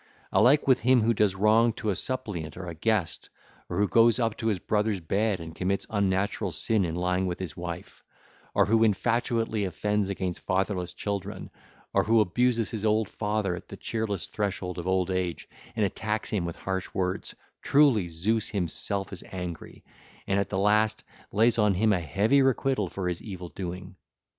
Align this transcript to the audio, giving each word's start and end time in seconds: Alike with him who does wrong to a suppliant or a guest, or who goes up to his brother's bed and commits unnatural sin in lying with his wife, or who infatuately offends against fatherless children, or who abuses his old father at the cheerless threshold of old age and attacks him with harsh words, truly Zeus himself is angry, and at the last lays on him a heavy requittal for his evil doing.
Alike 0.31 0.67
with 0.67 0.79
him 0.79 1.03
who 1.03 1.13
does 1.13 1.35
wrong 1.35 1.71
to 1.73 1.91
a 1.91 1.95
suppliant 1.95 2.57
or 2.57 2.65
a 2.65 2.73
guest, 2.73 3.29
or 3.69 3.77
who 3.77 3.87
goes 3.87 4.17
up 4.17 4.35
to 4.37 4.47
his 4.47 4.57
brother's 4.57 4.99
bed 4.99 5.39
and 5.39 5.53
commits 5.53 5.85
unnatural 5.91 6.51
sin 6.51 6.83
in 6.85 6.95
lying 6.95 7.27
with 7.27 7.37
his 7.37 7.55
wife, 7.55 8.03
or 8.55 8.65
who 8.65 8.79
infatuately 8.83 9.63
offends 9.67 10.09
against 10.09 10.39
fatherless 10.41 10.91
children, 10.91 11.51
or 11.93 12.03
who 12.05 12.19
abuses 12.19 12.71
his 12.71 12.83
old 12.83 13.09
father 13.09 13.55
at 13.55 13.67
the 13.67 13.77
cheerless 13.77 14.25
threshold 14.25 14.79
of 14.79 14.87
old 14.87 15.11
age 15.11 15.47
and 15.75 15.85
attacks 15.85 16.31
him 16.31 16.45
with 16.45 16.55
harsh 16.55 16.89
words, 16.95 17.35
truly 17.61 18.09
Zeus 18.09 18.49
himself 18.49 19.13
is 19.13 19.23
angry, 19.31 19.83
and 20.25 20.39
at 20.39 20.49
the 20.49 20.57
last 20.57 21.03
lays 21.31 21.59
on 21.59 21.75
him 21.75 21.93
a 21.93 21.99
heavy 21.99 22.41
requittal 22.41 22.89
for 22.89 23.07
his 23.07 23.21
evil 23.21 23.49
doing. 23.49 23.95